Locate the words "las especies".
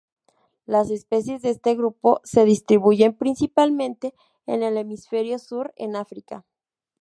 0.65-1.43